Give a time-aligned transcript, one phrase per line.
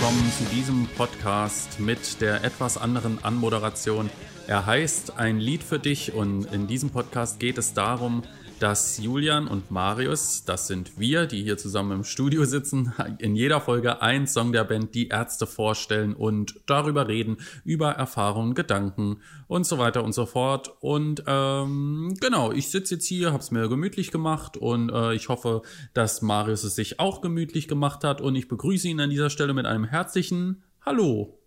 [0.00, 4.10] willkommen zu diesem Podcast mit der etwas anderen Anmoderation.
[4.46, 8.22] Er heißt Ein Lied für dich und in diesem Podcast geht es darum,
[8.58, 13.60] dass Julian und Marius, das sind wir, die hier zusammen im Studio sitzen, in jeder
[13.60, 19.66] Folge einen Song der Band Die Ärzte vorstellen und darüber reden, über Erfahrungen, Gedanken und
[19.66, 20.74] so weiter und so fort.
[20.80, 25.28] Und ähm, genau, ich sitze jetzt hier, habe es mir gemütlich gemacht und äh, ich
[25.28, 25.62] hoffe,
[25.94, 29.54] dass Marius es sich auch gemütlich gemacht hat und ich begrüße ihn an dieser Stelle
[29.54, 31.38] mit einem herzlichen Hallo.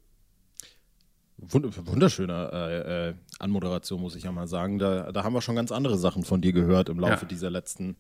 [1.37, 4.79] Wunderschöne äh, äh, Anmoderation, muss ich ja mal sagen.
[4.79, 7.27] Da, da haben wir schon ganz andere Sachen von dir gehört im Laufe ja.
[7.27, 7.97] dieser letzten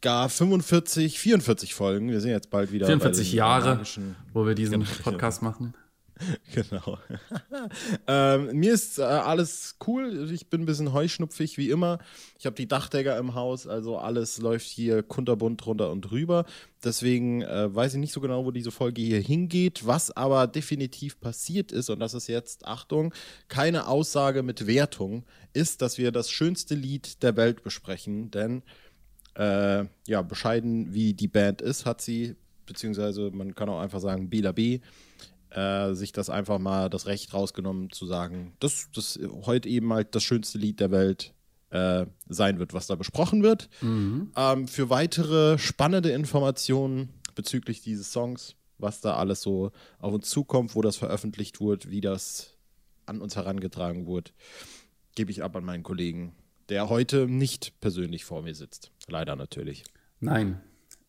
[0.00, 2.10] gar 45, 44 Folgen.
[2.10, 2.86] Wir sind jetzt bald wieder.
[2.86, 3.80] 44 Jahre,
[4.32, 4.90] wo wir diesen genau.
[5.02, 5.74] Podcast machen.
[6.54, 6.98] Genau.
[8.06, 10.30] ähm, mir ist äh, alles cool.
[10.32, 11.98] Ich bin ein bisschen heuschnupfig wie immer.
[12.38, 16.44] Ich habe die Dachdecker im Haus, also alles läuft hier kunterbunt drunter und drüber.
[16.84, 19.86] Deswegen äh, weiß ich nicht so genau, wo diese Folge hier hingeht.
[19.86, 23.14] Was aber definitiv passiert ist, und das ist jetzt, Achtung,
[23.48, 28.30] keine Aussage mit Wertung, ist, dass wir das schönste Lied der Welt besprechen.
[28.30, 28.62] Denn,
[29.34, 32.34] äh, ja, bescheiden wie die Band ist, hat sie,
[32.66, 34.80] beziehungsweise man kann auch einfach sagen, Bela B
[35.54, 40.14] äh, sich das einfach mal das Recht rausgenommen zu sagen, dass das heute eben halt
[40.14, 41.34] das schönste Lied der Welt
[41.70, 43.68] äh, sein wird, was da besprochen wird.
[43.80, 44.30] Mhm.
[44.36, 50.74] Ähm, für weitere spannende Informationen bezüglich dieses Songs, was da alles so auf uns zukommt,
[50.74, 52.56] wo das veröffentlicht wurde, wie das
[53.06, 54.32] an uns herangetragen wurde,
[55.14, 56.34] gebe ich ab an meinen Kollegen,
[56.68, 58.90] der heute nicht persönlich vor mir sitzt.
[59.08, 59.84] Leider natürlich.
[60.20, 60.60] Nein,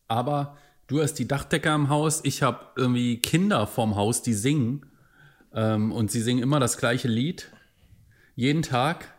[0.08, 0.56] aber
[0.86, 4.86] Du hast die Dachdecker im Haus, ich habe irgendwie Kinder vorm Haus, die singen.
[5.54, 7.50] Ähm, und sie singen immer das gleiche Lied.
[8.34, 9.14] Jeden Tag.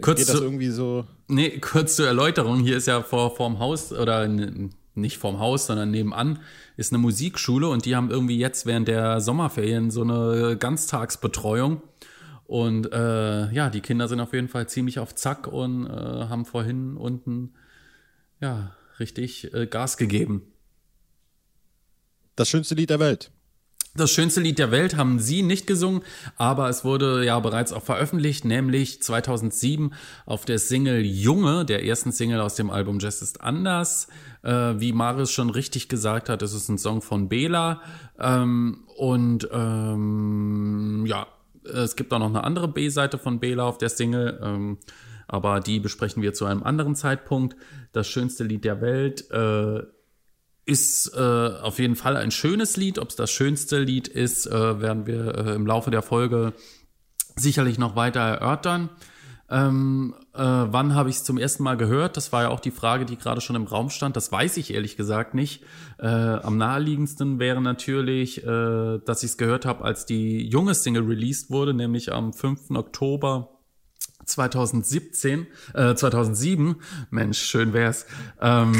[0.00, 1.06] Kurz Geht das zu, irgendwie so?
[1.28, 2.60] Nee, kurz zur Erläuterung.
[2.60, 6.40] Hier ist ja vor vorm Haus oder nicht vorm Haus, sondern nebenan
[6.76, 11.82] ist eine Musikschule und die haben irgendwie jetzt während der Sommerferien so eine Ganztagsbetreuung.
[12.44, 16.44] Und äh, ja, die Kinder sind auf jeden Fall ziemlich auf Zack und äh, haben
[16.44, 17.54] vorhin unten
[18.40, 20.42] ja richtig äh, Gas gegeben.
[22.40, 23.30] Das schönste Lied der Welt.
[23.94, 26.00] Das schönste Lied der Welt haben sie nicht gesungen,
[26.36, 29.92] aber es wurde ja bereits auch veröffentlicht, nämlich 2007
[30.24, 34.08] auf der Single Junge, der ersten Single aus dem Album Just ist anders.
[34.42, 37.82] Äh, wie Marius schon richtig gesagt hat, es ist ein Song von Bela.
[38.18, 41.26] Ähm, und ähm, ja,
[41.70, 44.40] es gibt auch noch eine andere B-Seite von Bela auf der Single.
[44.42, 44.78] Ähm,
[45.28, 47.54] aber die besprechen wir zu einem anderen Zeitpunkt.
[47.92, 49.82] Das schönste Lied der Welt äh,
[50.66, 52.98] ist äh, auf jeden Fall ein schönes Lied.
[52.98, 56.52] Ob es das schönste Lied ist, äh, werden wir äh, im Laufe der Folge
[57.36, 58.90] sicherlich noch weiter erörtern.
[59.48, 62.16] Ähm, äh, wann habe ich es zum ersten Mal gehört?
[62.16, 64.14] Das war ja auch die Frage, die gerade schon im Raum stand.
[64.14, 65.64] Das weiß ich ehrlich gesagt nicht.
[65.98, 71.02] Äh, am naheliegendsten wäre natürlich, äh, dass ich es gehört habe, als die junge Single
[71.02, 72.70] released wurde, nämlich am 5.
[72.76, 73.58] Oktober
[74.24, 76.76] 2017, äh, 2007.
[77.10, 78.06] Mensch, schön wär's.
[78.40, 78.72] Ähm,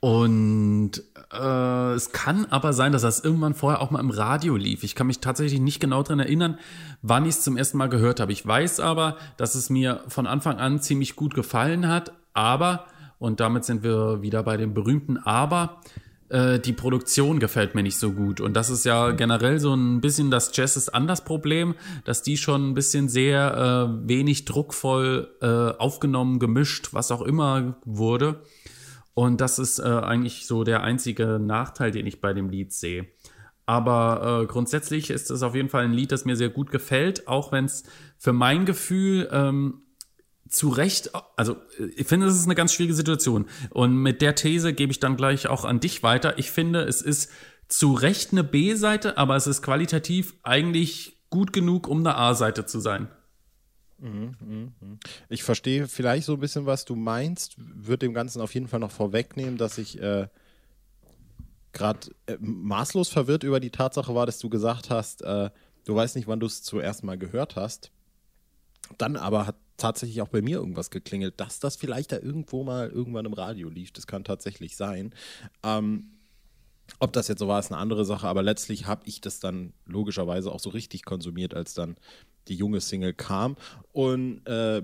[0.00, 0.92] und
[1.30, 4.82] äh, es kann aber sein, dass das irgendwann vorher auch mal im Radio lief.
[4.82, 6.58] Ich kann mich tatsächlich nicht genau dran erinnern,
[7.02, 8.32] wann ich es zum ersten Mal gehört habe.
[8.32, 12.12] Ich weiß aber, dass es mir von Anfang an ziemlich gut gefallen hat.
[12.32, 12.86] Aber,
[13.18, 15.82] und damit sind wir wieder bei dem berühmten Aber,
[16.30, 18.40] äh, die Produktion gefällt mir nicht so gut.
[18.40, 21.74] Und das ist ja generell so ein bisschen das Jazz ist anders Problem,
[22.04, 25.46] dass die schon ein bisschen sehr äh, wenig druckvoll äh,
[25.78, 28.40] aufgenommen, gemischt, was auch immer wurde.
[29.14, 33.08] Und das ist äh, eigentlich so der einzige Nachteil, den ich bei dem Lied sehe.
[33.66, 37.28] Aber äh, grundsätzlich ist es auf jeden Fall ein Lied, das mir sehr gut gefällt,
[37.28, 37.84] auch wenn es
[38.18, 39.82] für mein Gefühl ähm,
[40.48, 41.56] zu Recht, also
[41.96, 43.46] ich finde, es ist eine ganz schwierige Situation.
[43.70, 46.38] Und mit der These gebe ich dann gleich auch an dich weiter.
[46.38, 47.30] Ich finde, es ist
[47.68, 52.80] zu Recht eine B-Seite, aber es ist qualitativ eigentlich gut genug, um eine A-Seite zu
[52.80, 53.08] sein.
[54.00, 54.98] Mhm, mhm, mhm.
[55.28, 58.80] Ich verstehe vielleicht so ein bisschen, was du meinst, würde dem Ganzen auf jeden Fall
[58.80, 60.28] noch vorwegnehmen, dass ich äh,
[61.72, 65.50] gerade äh, maßlos verwirrt über die Tatsache war, dass du gesagt hast, äh,
[65.84, 67.90] du weißt nicht, wann du es zuerst mal gehört hast.
[68.98, 72.88] Dann aber hat tatsächlich auch bei mir irgendwas geklingelt, dass das vielleicht da irgendwo mal
[72.88, 73.92] irgendwann im Radio lief.
[73.92, 75.14] Das kann tatsächlich sein.
[75.62, 76.10] Ähm,
[77.00, 79.72] ob das jetzt so war, ist eine andere Sache, aber letztlich habe ich das dann
[79.86, 81.96] logischerweise auch so richtig konsumiert, als dann
[82.46, 83.56] die junge Single kam.
[83.92, 84.82] Und äh,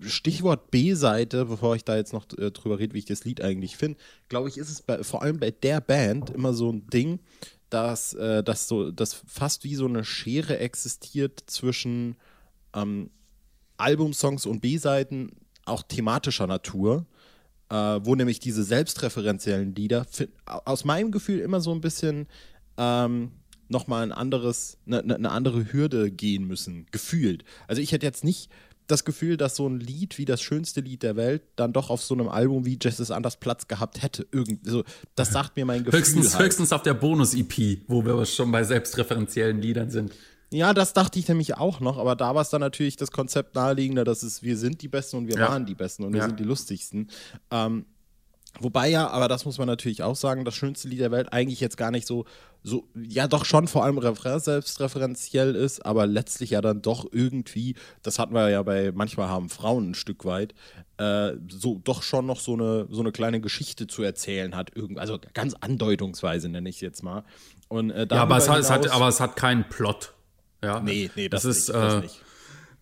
[0.00, 3.76] Stichwort B-Seite, bevor ich da jetzt noch äh, drüber rede, wie ich das Lied eigentlich
[3.76, 3.98] finde,
[4.28, 7.20] glaube ich, ist es bei, vor allem bei der Band immer so ein Ding,
[7.68, 12.16] dass, äh, dass, so, dass fast wie so eine Schere existiert zwischen
[12.74, 13.10] ähm,
[13.76, 15.32] Albumsongs und B-Seiten,
[15.66, 17.04] auch thematischer Natur,
[17.70, 20.06] äh, wo nämlich diese selbstreferenziellen Lieder
[20.46, 22.26] aus meinem Gefühl immer so ein bisschen
[22.76, 23.32] ähm,
[23.68, 27.44] nochmal ein anderes, eine, eine andere Hürde gehen müssen, gefühlt.
[27.66, 28.50] Also ich hätte jetzt nicht
[28.86, 32.02] das Gefühl, dass so ein Lied wie das schönste Lied der Welt dann doch auf
[32.02, 34.26] so einem Album wie Justice Anders Platz gehabt hätte.
[34.32, 34.82] Irgend, so,
[35.14, 36.00] das sagt mir mein Gefühl.
[36.00, 36.46] Höchstens, halt.
[36.46, 40.12] höchstens auf der Bonus-EP, wo wir schon bei selbstreferenziellen Liedern sind.
[40.50, 43.54] Ja, das dachte ich nämlich auch noch, aber da war es dann natürlich das Konzept
[43.54, 45.48] naheliegender, dass es wir sind die Besten und wir Ja.
[45.50, 46.26] waren die Besten und wir Ja.
[46.26, 47.10] sind die lustigsten.
[47.50, 47.84] Ähm,
[48.58, 51.60] wobei ja, aber das muss man natürlich auch sagen, das schönste Lied der Welt eigentlich
[51.60, 52.24] jetzt gar nicht so,
[52.62, 57.74] so ja doch schon vor allem Refrain selbstreferenziell ist, aber letztlich ja dann doch irgendwie,
[58.02, 60.54] das hatten wir ja bei manchmal haben Frauen ein Stück weit,
[60.96, 64.98] äh, so doch schon noch so eine, so eine kleine Geschichte zu erzählen hat, irgend,
[64.98, 67.22] also ganz andeutungsweise nenne ich es jetzt mal.
[67.68, 70.14] Und, äh, Ja, aber es, hat, es hat, aber es hat keinen Plot.
[70.62, 70.80] Ja.
[70.80, 72.22] Nee, nee, das, ist nicht, das äh, nicht.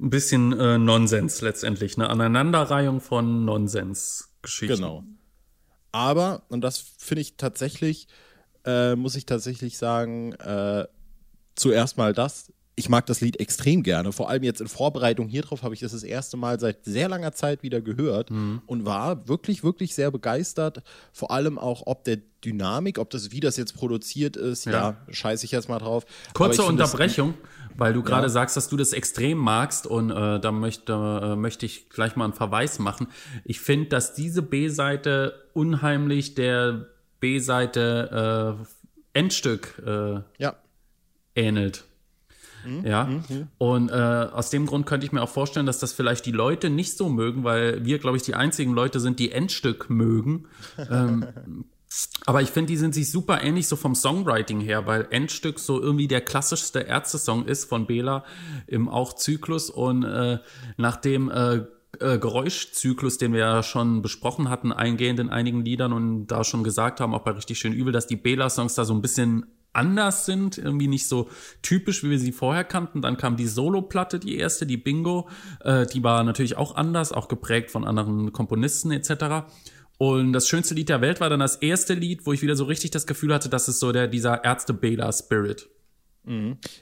[0.01, 4.77] ein bisschen äh, Nonsens letztendlich, eine Aneinanderreihung von Nonsensgeschichten.
[4.77, 5.05] Genau.
[5.93, 8.09] Aber, und das finde ich tatsächlich,
[8.65, 10.87] äh, muss ich tatsächlich sagen, äh,
[11.55, 12.53] zuerst mal das.
[12.79, 14.13] Ich mag das Lied extrem gerne.
[14.13, 17.09] Vor allem jetzt in Vorbereitung hier drauf habe ich das das erste Mal seit sehr
[17.09, 20.83] langer Zeit wieder gehört und war wirklich, wirklich sehr begeistert.
[21.11, 24.67] Vor allem auch ob der Dynamik, ob das, wie das jetzt produziert ist.
[24.67, 24.97] Ja, Ja.
[25.09, 26.05] scheiße ich jetzt mal drauf.
[26.35, 27.33] Kurze Unterbrechung,
[27.79, 28.29] weil du gerade Ja.
[28.29, 32.25] sagst, dass du das extrem magst und äh, da möchte, äh, möchte ich gleich mal
[32.25, 33.07] einen Verweis machen.
[33.45, 36.89] Ich finde, dass diese B-Seite unheimlich der
[37.21, 38.59] B-Seite
[39.15, 40.57] äh, Endstück äh, Ja,
[41.35, 41.85] ähnelt.
[42.85, 43.09] Ja,
[43.59, 46.71] und äh, aus dem Grund könnte ich mir auch vorstellen, dass das vielleicht die Leute
[46.71, 50.47] nicht so mögen, weil wir, glaube ich, die einzigen Leute sind, die Endstück mögen.
[50.91, 51.27] ähm,
[52.27, 55.81] aber ich finde, die sind sich super ähnlich so vom Songwriting her, weil Endstück so
[55.81, 58.25] irgendwie der klassischste Ärzte-Song ist von Bela
[58.67, 60.39] im auch Zyklus und äh,
[60.77, 61.65] nach dem äh,
[62.01, 66.65] äh, Geräuschzyklus, den wir ja schon besprochen hatten, eingehend in einigen Liedern und da schon
[66.65, 69.47] gesagt haben, auch bei richtig schön übel, dass die Bela-Songs da so ein bisschen
[69.77, 71.29] anders sind, irgendwie nicht so
[71.63, 73.03] typisch, wie wir sie vorher kannten.
[73.03, 75.29] Dann kam die Solo-Platte, die erste, die Bingo.
[75.65, 79.47] Äh, die war natürlich auch anders, auch geprägt von anderen Komponisten etc.
[79.99, 82.65] Und das schönste Lied der Welt war dann das erste Lied, wo ich wieder so
[82.65, 85.69] richtig das Gefühl hatte, das ist so der, dieser Ärzte-Bela-Spirit.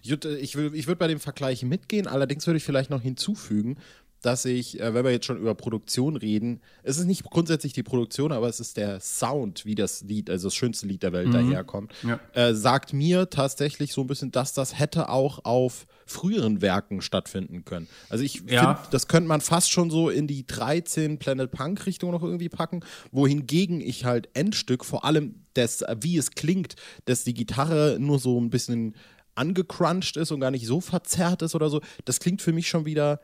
[0.02, 3.02] Ich würde ich will, ich würd bei dem Vergleich mitgehen, allerdings würde ich vielleicht noch
[3.02, 3.76] hinzufügen,
[4.24, 7.82] dass ich, äh, wenn wir jetzt schon über Produktion reden, es ist nicht grundsätzlich die
[7.82, 11.32] Produktion, aber es ist der Sound, wie das Lied, also das schönste Lied der Welt
[11.34, 12.18] daherkommt, Ja.
[12.32, 17.64] äh, sagt mir tatsächlich so ein bisschen, dass das hätte auch auf früheren Werken stattfinden
[17.64, 17.88] können.
[18.08, 18.74] Also ich Ja.
[18.74, 22.48] finde, das könnte man fast schon so in die 13 Planet Punk Richtung noch irgendwie
[22.48, 22.80] packen,
[23.12, 26.74] wohingegen ich halt Endstück, vor allem das, wie es klingt,
[27.04, 28.94] dass die Gitarre nur so ein bisschen
[29.36, 32.84] angecrunched ist und gar nicht so verzerrt ist oder so, das klingt für mich schon
[32.86, 33.20] wieder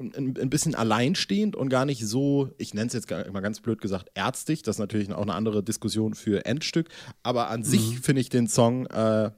[0.00, 3.80] ein, ein bisschen alleinstehend und gar nicht so, ich nenne es jetzt mal ganz blöd
[3.80, 4.62] gesagt, ärztig.
[4.62, 6.88] Das ist natürlich auch eine andere Diskussion für Endstück.
[7.22, 9.30] Aber an sich finde ich den Song, äh,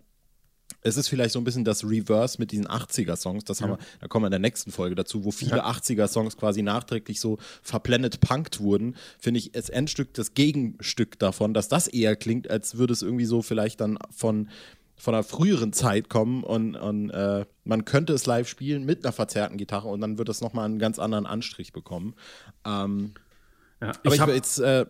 [0.84, 3.44] es ist vielleicht so ein bisschen das Reverse mit diesen 80er-Songs.
[3.44, 6.62] Das haben wir, da kommen wir in der nächsten Folge dazu, wo viele 80er-Songs quasi
[6.62, 8.96] nachträglich so verblendet punkt wurden.
[9.18, 13.26] Finde ich das Endstück das Gegenstück davon, dass das eher klingt, als würde es irgendwie
[13.26, 14.48] so vielleicht dann von
[15.02, 19.12] von einer früheren Zeit kommen und, und äh, man könnte es live spielen mit einer
[19.12, 22.14] verzerrten Gitarre und dann wird es nochmal einen ganz anderen Anstrich bekommen.
[22.64, 23.14] Ähm,
[23.81, 23.88] Ja.
[23.88, 24.87] aber Ich ich, habe jetzt, äh,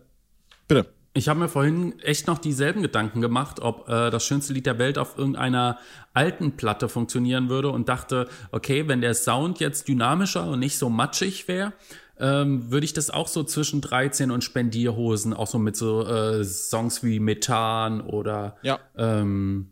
[0.67, 0.85] bitte.
[1.15, 4.77] Ich habe mir vorhin echt noch dieselben Gedanken gemacht, ob äh, das schönste Lied der
[4.77, 5.79] Welt auf irgendeiner
[6.13, 10.89] alten Platte funktionieren würde und dachte, okay, wenn der Sound jetzt dynamischer und nicht so
[10.89, 11.73] matschig wäre,
[12.19, 16.43] ähm, würde ich das auch so zwischen 13 und Spendierhosen, auch so mit so äh,
[16.43, 18.79] Songs wie Methan oder Ja.
[18.95, 19.71] ähm,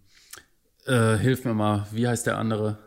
[0.85, 2.77] äh, hilf mir mal, wie heißt der andere?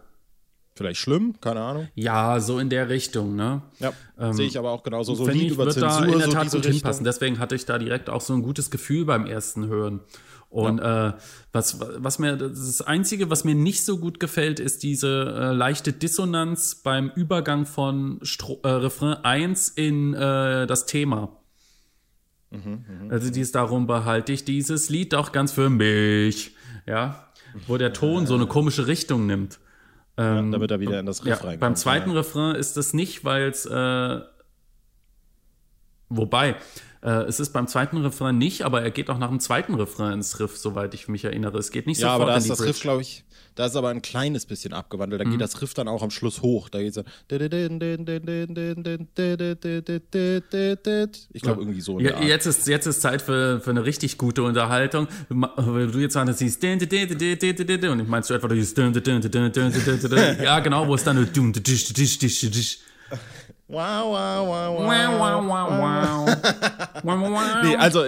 [0.77, 1.89] Vielleicht schlimm, keine Ahnung.
[1.95, 3.63] Ja, so in der Richtung, ne?
[3.79, 3.93] Ja,
[4.33, 5.15] sehe ich aber auch genauso.
[5.15, 7.05] So Lied ich, über wird da Zensur, in der so Tat diese gut hinpassen.
[7.05, 10.01] Deswegen hatte ich da direkt auch so ein gutes Gefühl beim ersten Hören.
[10.51, 11.13] Und äh,
[11.53, 15.93] was, was mir, das Einzige, was mir nicht so gut gefällt, ist diese äh, leichte
[15.93, 21.37] Dissonanz beim Übergang von Stro äh, Refrain 1 in äh, das Thema.
[22.51, 26.55] Mhm, also dies darum behalte ich dieses Lied auch ganz für mich.
[26.87, 27.24] Ja,
[27.67, 29.61] wo der Ton so eine komische Richtung nimmt.
[30.17, 31.61] Ja, damit er wieder in das Riff Ja, reinkommt.
[31.61, 32.17] beim zweiten Ja.
[32.19, 34.21] Refrain ist es nicht, weil es äh,
[36.09, 36.57] wobei
[37.05, 40.15] äh, es ist beim zweiten Refrain nicht, aber er geht auch nach dem zweiten Refrain
[40.15, 41.59] ins Riff, soweit ich mich erinnere.
[41.59, 42.71] Es geht nicht Ja, sofort aber da in ist das Bridge.
[42.71, 43.25] Riff, glaube ich,
[43.57, 45.21] da ist aber ein kleines bisschen abgewandelt.
[45.21, 45.25] Mhm.
[45.25, 46.71] Da geht das Riff dann auch am Schluss hoch.
[46.71, 47.03] Da geht so.
[51.33, 52.01] Ich glaube, irgendwie so.
[52.01, 55.07] Ja, jetzt, ist, jetzt ist Zeit für, für eine richtig gute Unterhaltung.
[55.29, 58.75] Weil du jetzt sagst, siehst und ich meinst du etwa dieses
[60.43, 61.19] ja genau, wo es dann
[63.67, 65.19] Wow, wow, wow, wow.
[65.19, 66.27] wow, wow,
[67.03, 67.63] wow.
[67.63, 68.05] nee, also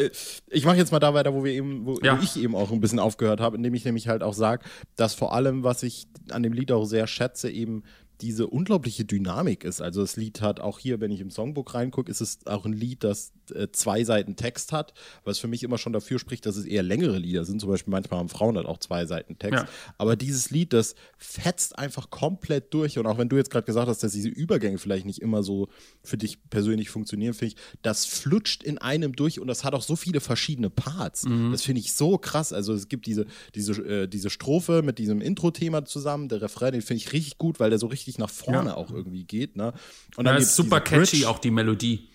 [0.50, 2.18] ich mache jetzt mal da weiter, wo wir eben, wo, ja.
[2.18, 4.62] wo, ich eben auch ein bisschen aufgehört habe, indem ich nämlich halt auch sage,
[4.96, 7.84] dass vor allem, was ich an dem Lied auch sehr schätze, eben
[8.20, 9.80] diese unglaubliche Dynamik ist.
[9.80, 12.73] Also das Lied hat auch hier, wenn ich im Songbook reingucke, ist es auch ein
[12.73, 14.94] Lied, das äh, zwei Seiten Text hat,
[15.25, 17.61] was für mich immer schon dafür spricht, dass es eher längere Lieder sind.
[17.61, 19.64] Zum Beispiel manchmal haben Frauen dann auch zwei Seiten Text.
[19.64, 19.68] Ja.
[19.99, 22.99] Aber dieses Lied, das fetzt einfach komplett durch.
[22.99, 25.68] Und auch wenn du jetzt gerade gesagt hast, dass diese Übergänge vielleicht nicht immer so
[26.02, 29.82] für dich persönlich funktionieren, finde ich, das flutscht in einem durch und das hat auch
[29.82, 31.25] so viele verschiedene Parts.
[31.25, 31.52] Mhm.
[31.52, 32.52] Das finde ich so krass.
[32.52, 36.82] Also es gibt diese, diese, äh, diese Strophe mit diesem Intro-Thema zusammen, der Refrain, den
[36.82, 38.76] finde ich richtig gut, weil der so richtig nach vorne ja.
[38.76, 39.56] auch irgendwie geht.
[39.56, 39.72] Ne?
[40.16, 42.08] Und dann ja, ist super catchy, auch die Melodie.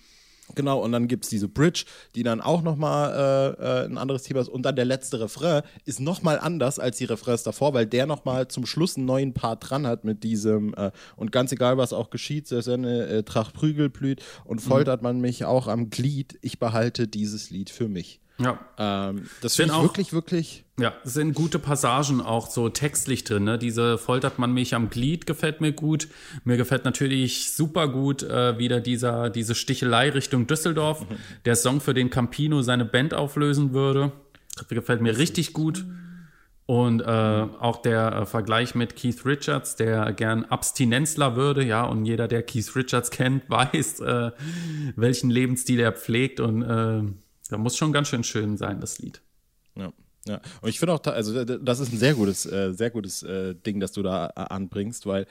[0.56, 4.24] Genau, und dann gibt es diese Bridge, die dann auch nochmal äh, äh, ein anderes
[4.24, 4.50] Thema ist.
[4.50, 8.48] Und dann der letzte Refrain ist nochmal anders als die Refrains davor, weil der nochmal
[8.48, 12.10] zum Schluss einen neuen Part dran hat mit diesem äh, und ganz egal, was auch
[12.10, 14.70] geschieht, seine äh, Tracht Prügel blüht und mhm.
[14.70, 15.08] foltert mhm.
[15.08, 18.20] man mich auch am Glied, ich behalte dieses Lied für mich.
[18.42, 18.60] Ja.
[18.78, 20.66] Ähm, das finde ich wirklich, wirklich.
[20.80, 23.44] Ja, sind gute Passagen auch so textlich drin.
[23.44, 23.60] Ne?
[23.60, 26.08] Diese foltert man mich am Glied gefällt mir gut.
[26.44, 31.02] Mir gefällt natürlich super gut äh, wieder dieser, diese Stichelei Richtung Düsseldorf.
[31.02, 31.16] Mhm.
[31.46, 34.12] Der Song, für den Campino seine Band auflösen würde.
[34.70, 35.86] Gefällt mir richtig gut.
[36.66, 42.06] Und äh, auch der äh, Vergleich mit Keith Richards, der gern Abstinenzler würde, ja, und
[42.06, 44.32] jeder, der Keith Richards kennt, weiß, äh,
[44.96, 47.04] welchen Lebensstil er pflegt und äh,
[47.52, 49.22] da muss schon ganz schön schön sein, das Lied.
[49.76, 49.92] Ja.
[50.28, 53.56] Ja, und ich finde auch, also das ist ein sehr gutes, äh, sehr gutes äh,
[53.56, 55.26] Ding, das du da äh, anbringst, weil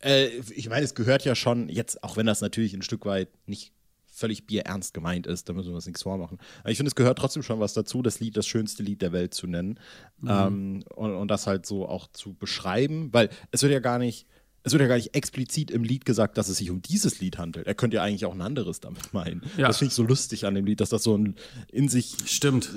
[0.00, 3.28] äh, ich meine, es gehört ja schon, jetzt, auch wenn das natürlich ein Stück weit
[3.48, 3.72] nicht
[4.06, 6.38] völlig bierernst gemeint ist, da müssen wir uns nichts vormachen.
[6.60, 9.12] Aber ich finde, es gehört trotzdem schon was dazu, das Lied das schönste Lied der
[9.12, 9.80] Welt zu nennen.
[10.20, 10.30] Mhm.
[10.30, 14.26] Ähm, und, und das halt so auch zu beschreiben, weil es wird ja gar nicht,
[14.66, 17.38] es wird ja gar nicht explizit im Lied gesagt, dass es sich um dieses Lied
[17.38, 17.68] handelt.
[17.68, 19.42] Er könnte ja eigentlich auch ein anderes damit meinen.
[19.56, 19.68] Ja.
[19.68, 21.36] Das finde ich so lustig an dem Lied, dass das so ein
[21.70, 22.16] in sich.
[22.26, 22.70] Stimmt.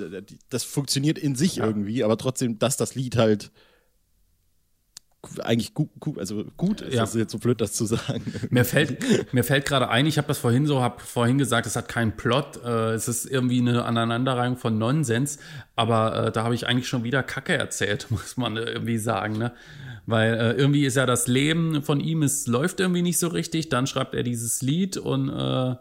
[0.50, 1.66] Das funktioniert in sich ja.
[1.66, 3.50] irgendwie, aber trotzdem, dass das Lied halt
[5.42, 7.02] eigentlich gut, gut, also gut ist, ja.
[7.02, 8.22] das ist jetzt so blöd, das zu sagen.
[8.50, 11.76] Mir fällt, mir fällt gerade ein, ich habe das vorhin so, habe vorhin gesagt, es
[11.76, 15.38] hat keinen Plot, äh, es ist irgendwie eine Aneinanderreihung von Nonsens,
[15.76, 19.52] aber äh, da habe ich eigentlich schon wieder Kacke erzählt, muss man irgendwie sagen, ne?
[20.06, 23.68] Weil äh, irgendwie ist ja das Leben von ihm, es läuft irgendwie nicht so richtig,
[23.68, 25.76] dann schreibt er dieses Lied und äh,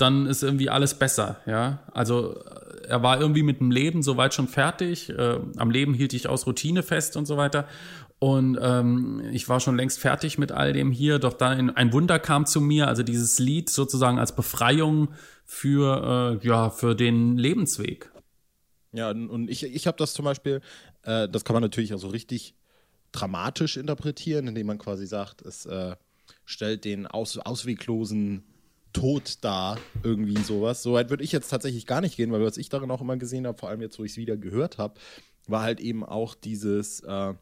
[0.00, 1.80] dann ist irgendwie alles besser, ja.
[1.92, 5.10] Also äh, er war irgendwie mit dem Leben soweit schon fertig.
[5.10, 7.66] Äh, am Leben hielt ich aus Routine fest und so weiter.
[8.20, 12.18] Und ähm, ich war schon längst fertig mit all dem hier, doch dann ein Wunder
[12.18, 15.08] kam zu mir, also dieses Lied sozusagen als Befreiung
[15.46, 18.12] für, äh, ja, für den Lebensweg.
[18.92, 20.60] Ja, und ich, ich habe das zum Beispiel,
[21.02, 22.54] äh, das kann man natürlich auch so richtig
[23.10, 25.96] dramatisch interpretieren, indem man quasi sagt, es äh,
[26.44, 28.44] stellt den aus, ausweglosen
[28.92, 30.82] Tod dar, irgendwie sowas.
[30.82, 33.46] Soweit würde ich jetzt tatsächlich gar nicht gehen, weil was ich darin auch immer gesehen
[33.46, 35.00] habe, vor allem jetzt, wo ich es wieder gehört habe,
[35.46, 37.32] war halt eben auch dieses äh,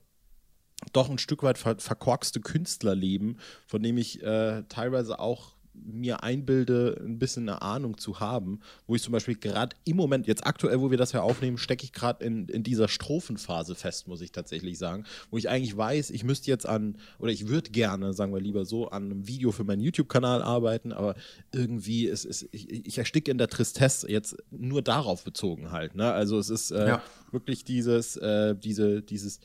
[0.93, 7.01] doch ein Stück weit ver verkorkste Künstlerleben, von dem ich äh, teilweise auch mir einbilde,
[7.05, 10.81] ein bisschen eine Ahnung zu haben, wo ich zum Beispiel gerade im Moment, jetzt aktuell,
[10.81, 14.33] wo wir das ja aufnehmen, stecke ich gerade in, in dieser Strophenphase fest, muss ich
[14.33, 18.33] tatsächlich sagen, wo ich eigentlich weiß, ich müsste jetzt an, oder ich würde gerne, sagen
[18.33, 21.15] wir lieber so, an einem Video für meinen YouTube-Kanal arbeiten, aber
[21.53, 25.95] irgendwie ist, ist ich, ich ersticke in der Tristesse jetzt nur darauf bezogen halt.
[25.95, 26.11] Ne?
[26.13, 27.03] Also es ist äh, ja.
[27.31, 29.41] wirklich dieses, äh, diese, dieses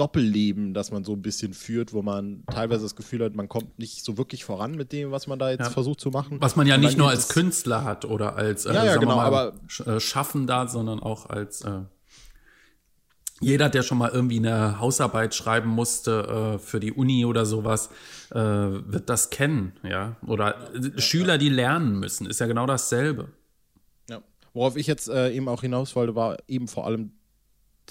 [0.00, 3.78] Doppelleben, das man so ein bisschen führt, wo man teilweise das Gefühl hat, man kommt
[3.78, 5.70] nicht so wirklich voran mit dem, was man da jetzt ja.
[5.70, 6.38] versucht zu machen.
[6.40, 9.26] Was man ja nicht nur als Künstler hat oder als äh, ja, ja, genau, mal,
[9.26, 9.52] aber
[9.84, 11.82] äh, Schaffender, sondern auch als äh,
[13.42, 17.90] jeder, der schon mal irgendwie eine Hausarbeit schreiben musste äh, für die Uni oder sowas,
[18.30, 20.16] äh, wird das kennen, ja.
[20.26, 23.28] Oder äh, Schüler, die lernen müssen, ist ja genau dasselbe.
[24.08, 24.22] Ja.
[24.54, 27.12] Worauf ich jetzt äh, eben auch hinaus wollte, war eben vor allem,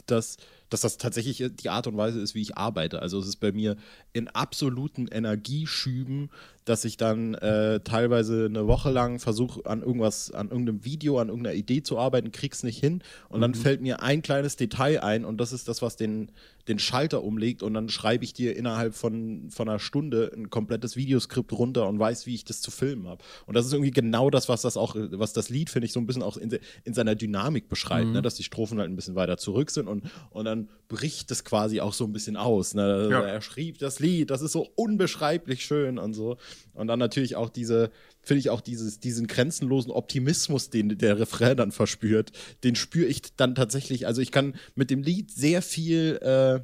[0.08, 0.38] dass
[0.70, 3.02] dass das tatsächlich die Art und Weise ist, wie ich arbeite.
[3.02, 3.76] Also es ist bei mir
[4.14, 6.30] in absoluten Energieschüben,
[6.66, 11.30] dass ich dann äh, teilweise eine Woche lang versuche, an irgendwas, an irgendeinem Video, an
[11.30, 13.42] irgendeiner Idee zu arbeiten, krieg's nicht hin und mhm.
[13.42, 16.32] dann fällt mir ein kleines Detail ein und das ist das, was den,
[16.70, 20.96] den Schalter umlegt und dann schreibe ich dir innerhalb von, von einer Stunde ein komplettes
[20.96, 23.24] Videoskript runter und weiß, wie ich das zu filmen habe.
[23.48, 26.00] Und das ist irgendwie genau das, was das auch, was das Lied, finde ich, so
[26.00, 28.08] ein bisschen auch in, in seiner Dynamik beschreibt, ne?
[28.08, 28.14] mhm.
[28.14, 28.22] ne?
[28.22, 31.82] dass die Strophen halt ein bisschen weiter zurück sind und, und dann bricht es quasi
[31.82, 32.76] auch so ein bisschen aus.
[32.76, 33.10] Ne?
[33.12, 33.22] Ja.
[33.22, 36.38] Er schrieb das Lied, das ist so unbeschreiblich schön und so.
[36.74, 37.92] Und dann natürlich auch diese,
[38.30, 42.32] finde ich auch dieses, diesen grenzenlosen Optimismus, den der Refrain dann verspürt,
[42.64, 44.06] den spüre ich dann tatsächlich.
[44.06, 46.60] Also ich kann mit dem Lied sehr viel, äh,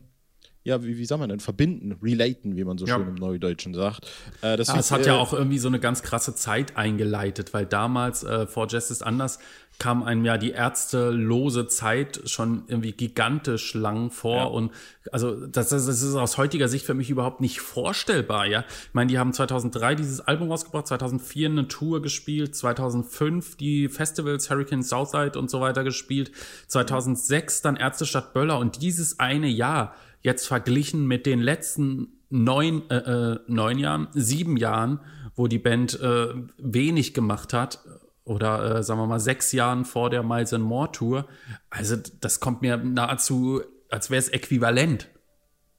[0.65, 2.95] ja, wie, wie sagt man denn, verbinden, relaten, wie man so ja.
[2.95, 4.11] schön im Neudeutschen sagt.
[4.41, 7.53] Äh, das ja, es hat äh, ja auch irgendwie so eine ganz krasse Zeit eingeleitet,
[7.53, 9.37] weil damals äh, vor Justice Anders
[9.77, 14.37] kam einem ja die ärztelose Zeit schon irgendwie gigantisch lang vor.
[14.37, 14.43] Ja.
[14.45, 14.71] Und
[15.11, 18.61] also das, das, ist aus heutiger Sicht für mich überhaupt nicht vorstellbar, ja.
[18.61, 24.49] Ich meine, die haben 2003 dieses Album rausgebracht, 2004 eine Tour gespielt, 2005 die Festivals
[24.49, 26.31] Hurricane Southside und so weiter gespielt,
[26.69, 29.93] 2006 dann Ärztestadt Böller und dieses eine Jahr
[30.25, 34.99] jetzt verglichen mit den letzten neun, äh, äh, neun Jahren, sieben Jahren,
[35.35, 37.79] wo die Band äh, wenig gemacht hat,
[38.25, 41.27] oder äh, sagen wir mal sechs Jahren vor der Miles and More Tour.
[41.69, 45.09] Also das kommt mir nahezu, als wäre es äquivalent.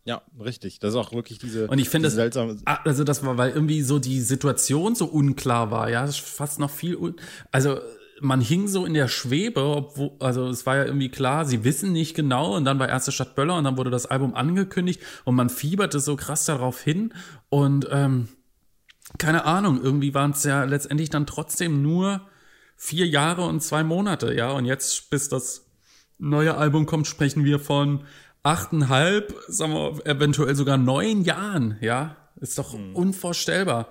[0.04, 0.78] Ja, richtig.
[0.78, 1.66] Das ist auch wirklich diese.
[1.66, 2.06] Und ich finde
[2.84, 5.90] also das war, weil irgendwie so die Situation so unklar war.
[5.90, 7.16] Ja, fast noch viel.
[7.50, 7.80] Also
[8.20, 11.92] man hing so in der Schwebe, obwohl, also es war ja irgendwie klar, sie wissen
[11.92, 15.34] nicht genau und dann war erste Stadt Böller und dann wurde das Album angekündigt und
[15.34, 17.12] man fieberte so krass darauf hin
[17.50, 18.28] und ähm,
[19.18, 22.22] keine Ahnung, irgendwie waren es ja letztendlich dann trotzdem nur
[22.76, 24.50] vier Jahre und zwei Monate, ja.
[24.50, 25.66] Und jetzt, bis das
[26.18, 28.04] neue Album kommt, sprechen wir von
[28.42, 32.16] achteinhalb, sagen wir, eventuell sogar neun Jahren, ja.
[32.38, 32.94] Ist doch hm.
[32.94, 33.88] unvorstellbar.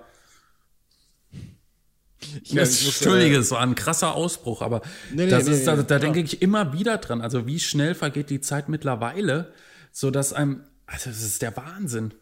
[2.42, 4.80] Ich das, Entschuldige, es war ein krasser Ausbruch, aber
[5.12, 7.20] nee, das nee, ist, nee, da, da denke ich immer wieder dran.
[7.20, 9.52] Also wie schnell vergeht die Zeit mittlerweile,
[9.92, 12.14] so dass einem, also das ist der Wahnsinn.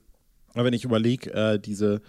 [0.52, 2.02] Aber wenn ich überlege, äh, diese,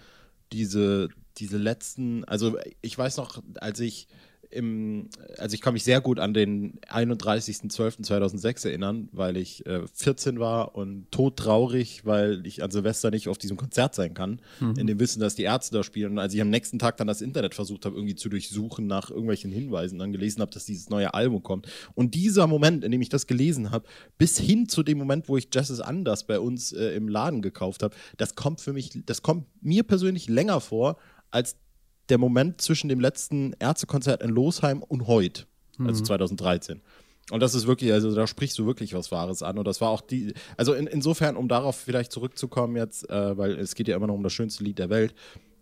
[0.52, 4.08] diese, diese letzten, also ich weiß noch, als ich
[4.50, 10.38] im, also ich kann mich sehr gut an den 31.12.2006 erinnern, weil ich äh, 14
[10.38, 14.74] war und todtraurig, weil ich an Silvester nicht auf diesem Konzert sein kann, mhm.
[14.78, 16.12] in dem Wissen, dass die Ärzte da spielen.
[16.12, 19.10] Und als ich am nächsten Tag dann das Internet versucht habe, irgendwie zu durchsuchen nach
[19.10, 21.66] irgendwelchen Hinweisen, dann gelesen habe, dass dieses neue Album kommt.
[21.94, 23.86] Und dieser Moment, in dem ich das gelesen habe,
[24.18, 27.42] bis hin zu dem Moment, wo ich Jazz is Anders bei uns äh, im Laden
[27.42, 30.96] gekauft habe, das kommt für mich, das kommt mir persönlich länger vor,
[31.30, 31.56] als
[32.08, 35.44] der Moment zwischen dem letzten Ärztekonzert in Losheim und heute,
[35.78, 36.76] also 2013.
[36.76, 36.82] Mhm.
[37.32, 39.58] Und das ist wirklich, also da sprichst du wirklich was Wahres an.
[39.58, 43.58] Und das war auch die, also in, insofern, um darauf vielleicht zurückzukommen jetzt, äh, weil
[43.58, 45.14] es geht ja immer noch um das schönste Lied der Welt,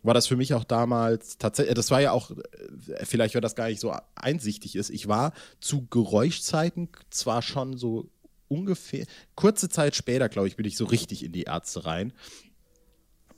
[0.03, 3.55] war das für mich auch damals tatsächlich, das war ja auch, äh, vielleicht weil das
[3.55, 8.11] gar nicht so einsichtig ist, ich war zu Geräuschzeiten zwar schon so
[8.49, 12.13] ungefähr, kurze Zeit später, glaube ich, bin ich so richtig in die Ärzte rein.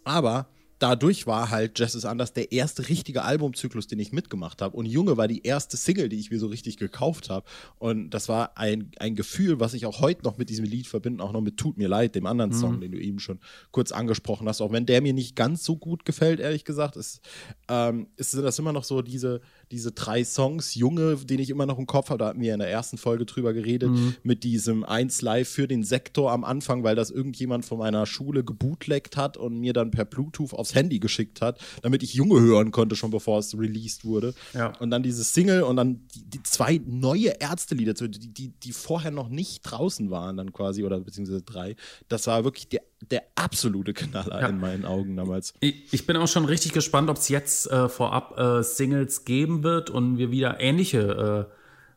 [0.02, 4.76] Aber dadurch war halt Jazz is Anders der erste richtige Albumzyklus, den ich mitgemacht habe.
[4.76, 7.46] Und Junge war die erste Single, die ich mir so richtig gekauft habe.
[7.78, 11.22] Und das war ein, ein Gefühl, was ich auch heute noch mit diesem Lied verbinde,
[11.22, 12.56] auch noch mit Tut mir leid, dem anderen mhm.
[12.56, 14.60] Song, den du eben schon kurz angesprochen hast.
[14.60, 17.20] Auch wenn der mir nicht ganz so gut gefällt, ehrlich gesagt, ist,
[17.68, 21.78] ähm, ist das immer noch so diese, diese drei Songs, Junge, den ich immer noch
[21.78, 24.14] im Kopf habe, da hatten wir in der ersten Folge drüber geredet, mhm.
[24.22, 28.44] mit diesem 1 Live für den Sektor am Anfang, weil das irgendjemand von meiner Schule
[28.44, 32.70] gebootleckt hat und mir dann per Bluetooth aufs Handy geschickt hat, damit ich Junge hören
[32.70, 34.34] konnte, schon bevor es released wurde.
[34.54, 34.72] Ja.
[34.78, 39.10] Und dann dieses Single und dann die, die zwei neue Ärztelieder, die, die, die vorher
[39.10, 41.74] noch nicht draußen waren, dann quasi, oder beziehungsweise drei.
[42.08, 44.48] Das war wirklich der der absolute Knaller ja.
[44.48, 45.54] in meinen Augen damals.
[45.60, 49.62] Ich, ich, bin auch schon richtig gespannt, ob es jetzt äh, vorab äh, Singles geben
[49.62, 51.48] wird und wir wieder ähnliche,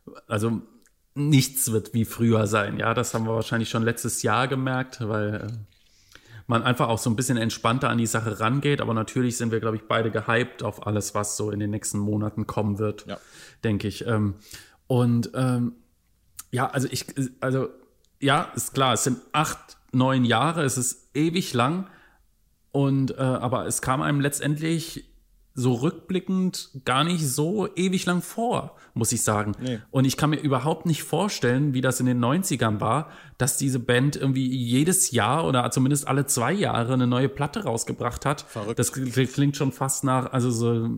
[0.06, 0.62] äh, also
[1.14, 2.78] nichts wird wie früher sein.
[2.78, 5.52] Ja, das haben wir wahrscheinlich schon letztes Jahr gemerkt, weil äh,
[6.46, 8.80] man einfach auch so ein bisschen entspannter an die Sache rangeht.
[8.80, 11.98] Aber natürlich sind wir, glaube ich, beide gehypt auf alles, was so in den nächsten
[11.98, 13.18] Monaten kommen wird, ja.
[13.64, 14.06] denke ich.
[14.06, 14.34] Ähm,
[14.86, 15.74] und ähm,
[16.50, 17.06] ja, also ich,
[17.40, 17.68] also
[18.20, 21.88] ja, ist klar, es sind acht neun Jahre, es ist ewig lang.
[22.72, 25.10] Und äh, aber es kam einem letztendlich
[25.54, 29.52] so rückblickend gar nicht so ewig lang vor, muss ich sagen.
[29.60, 29.80] Nee.
[29.90, 33.80] Und ich kann mir überhaupt nicht vorstellen, wie das in den 90ern war, dass diese
[33.80, 38.42] Band irgendwie jedes Jahr oder zumindest alle zwei Jahre eine neue Platte rausgebracht hat.
[38.42, 38.78] Verrückt.
[38.78, 40.88] Das klingt schon fast nach, also so,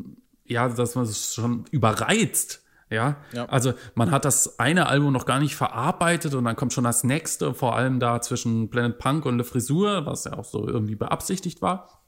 [0.44, 2.62] ja, dass man es schon überreizt.
[2.92, 3.16] Ja?
[3.32, 3.46] ja?
[3.46, 7.04] also man hat das eine Album noch gar nicht verarbeitet und dann kommt schon das
[7.04, 10.94] nächste, vor allem da zwischen Planet Punk und Le Frisur, was ja auch so irgendwie
[10.94, 12.02] beabsichtigt war.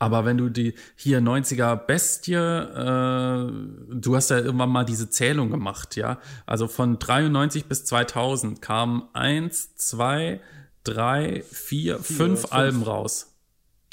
[0.00, 3.52] Aber wenn du die hier 90er Bestie, äh,
[3.92, 6.18] du hast ja irgendwann mal diese Zählung gemacht, ja.
[6.46, 10.40] Also von 93 bis 2000 kamen eins, zwei,
[10.84, 13.36] drei, vier, vier fünf, fünf, Alben raus.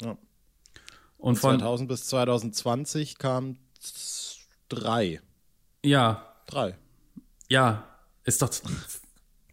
[0.00, 0.16] Ja.
[1.18, 3.58] Und von 2000 bis 2020 kamen
[4.70, 5.20] drei.
[5.84, 6.24] Ja.
[6.46, 6.76] Drei.
[7.48, 7.84] Ja,
[8.24, 8.50] ist doch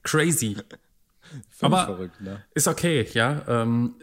[0.03, 0.57] crazy.
[1.61, 2.43] Aber verrückt, ne?
[2.53, 3.41] ist okay, ja.
[3.47, 3.95] Ähm,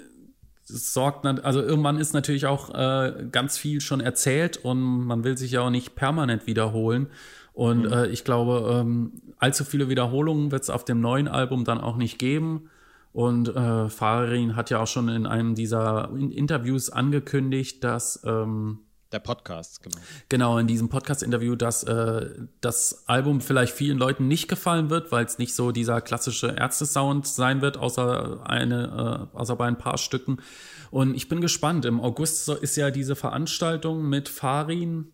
[0.64, 5.52] sorgt, also irgendwann ist natürlich auch äh, ganz viel schon erzählt und man will sich
[5.52, 7.08] ja auch nicht permanent wiederholen.
[7.52, 7.92] Und mhm.
[7.92, 11.96] äh, ich glaube, ähm, allzu viele Wiederholungen wird es auf dem neuen Album dann auch
[11.96, 12.70] nicht geben.
[13.12, 18.78] Und äh, Farin hat ja auch schon in einem dieser Interviews angekündigt, dass ähm,
[19.12, 19.98] der Podcast, genau.
[20.29, 25.25] Genau, in diesem Podcast-Interview, dass äh, das Album vielleicht vielen Leuten nicht gefallen wird, weil
[25.25, 29.98] es nicht so dieser klassische Ärzte-Sound sein wird, außer, eine, äh, außer bei ein paar
[29.98, 30.38] Stücken.
[30.90, 31.85] Und ich bin gespannt.
[31.85, 35.12] Im August ist ja diese Veranstaltung mit Farin,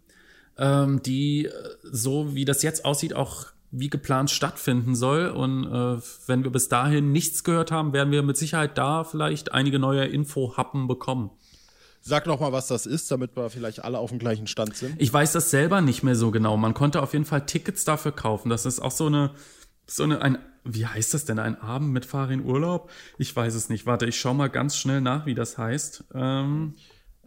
[0.56, 5.28] ähm, die äh, so wie das jetzt aussieht, auch wie geplant stattfinden soll.
[5.28, 9.52] Und äh, wenn wir bis dahin nichts gehört haben, werden wir mit Sicherheit da vielleicht
[9.52, 11.30] einige neue Info-Happen bekommen.
[12.00, 15.00] Sag noch mal, was das ist, damit wir vielleicht alle auf dem gleichen Stand sind.
[15.00, 16.56] Ich weiß das selber nicht mehr so genau.
[16.56, 18.48] Man konnte auf jeden Fall Tickets dafür kaufen.
[18.48, 19.32] Das ist auch so eine,
[19.86, 21.38] so eine, ein, wie heißt das denn?
[21.38, 22.90] Ein Abend mit Farin Urlaub?
[23.18, 23.86] Ich weiß es nicht.
[23.86, 26.04] Warte, ich schau mal ganz schnell nach, wie das heißt.
[26.14, 26.74] Ähm,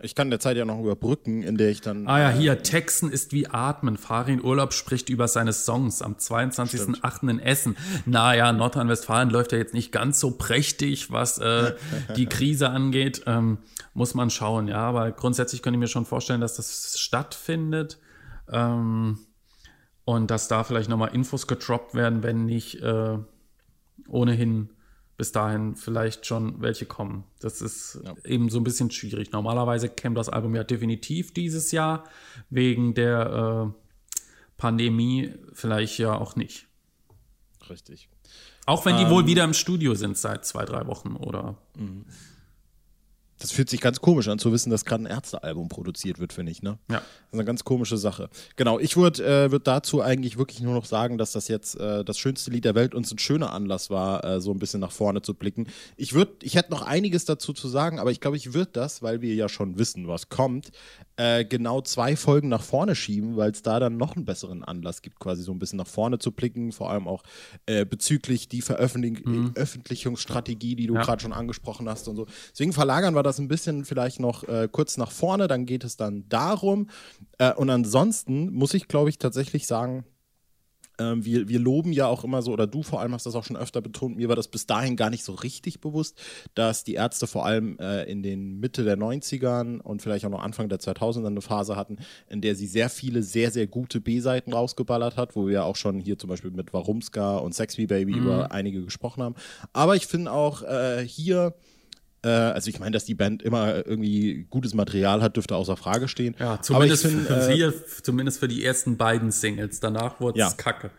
[0.03, 2.07] ich kann der Zeit ja noch überbrücken, in der ich dann.
[2.07, 3.97] Ah ja, hier, Texten ist wie Atmen.
[3.97, 7.29] Farin Urlaub spricht über seine Songs am 22.08.
[7.29, 7.77] in Essen.
[8.05, 11.73] Naja, Nordrhein-Westfalen läuft ja jetzt nicht ganz so prächtig, was äh,
[12.15, 13.23] die Krise angeht.
[13.25, 13.59] Ähm,
[13.93, 14.79] muss man schauen, ja.
[14.79, 17.99] Aber grundsätzlich könnte ich mir schon vorstellen, dass das stattfindet.
[18.51, 19.19] Ähm,
[20.03, 23.17] und dass da vielleicht nochmal Infos gedroppt werden, wenn nicht äh,
[24.07, 24.69] ohnehin
[25.21, 27.25] bis dahin vielleicht schon welche kommen.
[27.41, 28.15] Das ist ja.
[28.25, 29.31] eben so ein bisschen schwierig.
[29.31, 32.05] Normalerweise käme das Album ja definitiv dieses Jahr,
[32.49, 36.65] wegen der äh, Pandemie vielleicht ja auch nicht.
[37.69, 38.09] Richtig.
[38.65, 41.55] Auch wenn die ähm, wohl wieder im Studio sind seit zwei, drei Wochen oder.
[41.77, 42.05] Mhm.
[43.41, 46.51] Das fühlt sich ganz komisch an zu wissen, dass gerade ein Ärztealbum produziert wird, finde
[46.51, 46.61] ich.
[46.61, 46.77] Ne?
[46.91, 46.97] Ja.
[46.97, 48.29] Das ist eine ganz komische Sache.
[48.55, 52.05] Genau, ich würde äh, würd dazu eigentlich wirklich nur noch sagen, dass das jetzt äh,
[52.05, 54.91] das schönste Lied der Welt uns ein schöner Anlass war, äh, so ein bisschen nach
[54.91, 55.67] vorne zu blicken.
[55.97, 59.01] Ich würde, ich hätte noch einiges dazu zu sagen, aber ich glaube, ich würde das,
[59.01, 60.71] weil wir ja schon wissen, was kommt,
[61.21, 65.03] äh, genau zwei Folgen nach vorne schieben, weil es da dann noch einen besseren Anlass
[65.03, 67.21] gibt, quasi so ein bisschen nach vorne zu blicken, vor allem auch
[67.67, 70.77] äh, bezüglich die Veröffentlichungsstrategie, mhm.
[70.77, 71.03] die du ja.
[71.03, 72.25] gerade schon angesprochen hast und so.
[72.49, 75.95] Deswegen verlagern wir das ein bisschen vielleicht noch äh, kurz nach vorne, dann geht es
[75.95, 76.89] dann darum.
[77.37, 80.05] Äh, und ansonsten muss ich, glaube ich, tatsächlich sagen,
[81.01, 83.43] ähm, wir, wir loben ja auch immer so, oder du vor allem hast das auch
[83.43, 86.19] schon öfter betont, mir war das bis dahin gar nicht so richtig bewusst,
[86.55, 90.43] dass die Ärzte vor allem äh, in den Mitte der 90ern und vielleicht auch noch
[90.43, 91.97] Anfang der 2000er eine Phase hatten,
[92.29, 95.99] in der sie sehr viele sehr, sehr gute B-Seiten rausgeballert hat, wo wir auch schon
[95.99, 98.23] hier zum Beispiel mit Warumska und Sex Baby mhm.
[98.23, 99.35] über einige gesprochen haben.
[99.73, 101.53] Aber ich finde auch äh, hier
[102.27, 106.35] also ich meine, dass die Band immer irgendwie gutes Material hat, dürfte außer Frage stehen.
[106.39, 109.79] Ja, zumindest, find, für, äh, zumindest für die ersten beiden Singles.
[109.79, 110.55] Danach wurde es ja.
[110.55, 110.91] kacke.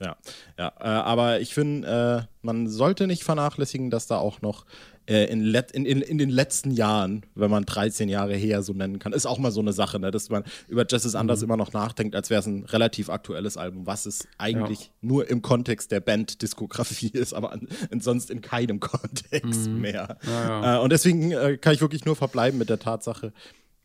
[0.00, 0.16] Ja,
[0.58, 4.66] ja, äh, aber ich finde, äh, man sollte nicht vernachlässigen, dass da auch noch
[5.08, 8.98] äh, in, in, in, in, den letzten Jahren, wenn man 13 Jahre her so nennen
[8.98, 11.44] kann, ist auch mal so eine Sache, ne, dass man über Justice Anders mhm.
[11.44, 14.86] immer noch nachdenkt, als wäre es ein relativ aktuelles Album, was es eigentlich ja.
[15.02, 17.68] nur im Kontext der Band-Diskografie ist, aber an,
[18.00, 19.80] sonst in keinem Kontext mhm.
[19.80, 20.18] mehr.
[20.26, 20.76] Ja, ja.
[20.76, 23.32] Äh, und deswegen äh, kann ich wirklich nur verbleiben mit der Tatsache,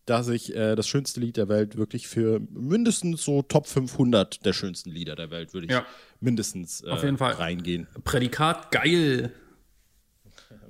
[0.06, 4.54] dass ich äh, das schönste Lied der Welt wirklich für mindestens so Top 500 der
[4.54, 5.86] schönsten Lieder der Welt würde ich ja.
[6.20, 7.34] mindestens äh, Auf jeden Fall.
[7.34, 7.88] reingehen.
[8.04, 9.32] Prädikat geil.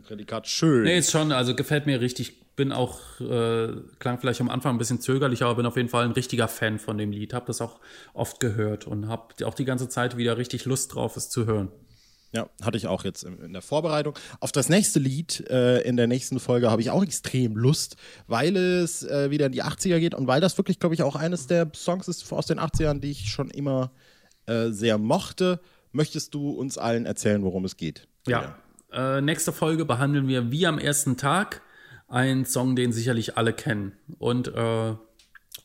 [0.01, 0.83] Prädikat schön.
[0.83, 2.39] Nee, ist schon, also gefällt mir richtig.
[2.55, 6.05] Bin auch, äh, klang vielleicht am Anfang ein bisschen zögerlich, aber bin auf jeden Fall
[6.05, 7.33] ein richtiger Fan von dem Lied.
[7.33, 7.79] Hab das auch
[8.13, 11.71] oft gehört und hab auch die ganze Zeit wieder richtig Lust drauf, es zu hören.
[12.33, 14.17] Ja, hatte ich auch jetzt in, der Vorbereitung.
[14.39, 18.55] Auf das nächste Lied äh, in der nächsten Folge habe ich auch extrem Lust, weil
[18.55, 21.47] es äh, wieder in die 80er geht und weil das wirklich, glaube ich, auch eines
[21.47, 23.91] der Songs ist aus den 80ern, die ich schon immer
[24.45, 25.59] äh, sehr mochte.
[25.91, 28.07] Möchtest du uns allen erzählen, worum es geht?
[28.25, 28.55] Ja,
[28.93, 31.61] äh, nächste Folge behandeln wir wie am ersten Tag
[32.07, 33.93] einen Song, den sicherlich alle kennen.
[34.19, 34.95] Und äh,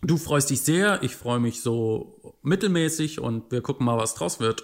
[0.03, 4.41] du freust dich sehr, ich freue mich so mittelmäßig und wir gucken mal, was draus
[4.41, 4.63] wird.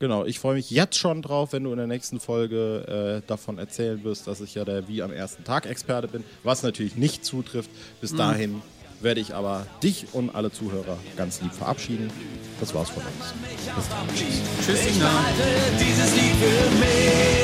[0.00, 3.58] Genau, ich freue mich jetzt schon drauf, wenn du in der nächsten Folge äh, davon
[3.58, 7.24] erzählen wirst, dass ich ja der wie am ersten Tag Experte bin, was natürlich nicht
[7.24, 7.70] zutrifft.
[8.00, 8.16] Bis mhm.
[8.18, 8.62] dahin
[9.00, 12.10] werde ich aber dich und alle Zuhörer ganz lieb verabschieden.
[12.58, 13.34] Das war's von uns.
[13.76, 14.08] Bis dann.
[14.08, 14.42] Tschüss.